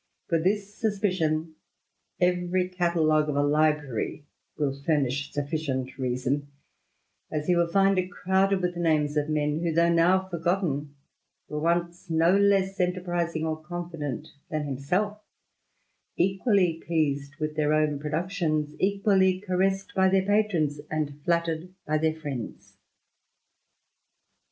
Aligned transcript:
For 0.29 0.39
this 0.39 0.73
suspicion, 0.73 1.53
every 2.19 2.67
catalogue 2.69 3.29
of 3.29 3.35
a 3.35 3.43
library 3.43 4.25
will 4.57 4.73
furnish 4.73 5.31
sufficient 5.31 5.95
reason; 5.99 6.47
as 7.29 7.45
he 7.45 7.53
wiU 7.53 7.71
find 7.71 7.99
it 7.99 8.09
crowded 8.11 8.63
with 8.63 8.75
names 8.75 9.15
of 9.15 9.29
men 9.29 9.59
who, 9.59 9.71
though 9.71 9.93
now 9.93 10.27
forgotten, 10.27 10.95
were 11.47 11.59
once 11.59 12.09
no 12.09 12.35
less 12.35 12.79
enterprising 12.79 13.45
or 13.45 13.61
confident 13.61 14.29
than 14.49 14.63
himself, 14.63 15.19
equally 16.17 16.81
pleased 16.83 17.35
with 17.35 17.55
their 17.55 17.71
own 17.71 17.99
productions, 17.99 18.73
equally 18.79 19.39
caressed 19.39 19.93
by 19.93 20.09
theic 20.09 20.25
patrons, 20.25 20.79
and 20.89 21.21
flattered 21.23 21.75
by 21.85 21.99
their 21.99 22.15
friends. 22.15 22.75